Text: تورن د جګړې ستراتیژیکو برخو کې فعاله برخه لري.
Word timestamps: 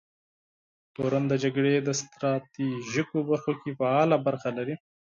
تورن 0.93 1.23
د 1.29 1.33
جګړې 1.43 1.73
ستراتیژیکو 2.01 3.17
برخو 3.29 3.51
کې 3.61 3.71
فعاله 3.79 4.17
برخه 4.27 4.49
لري. 4.57 4.75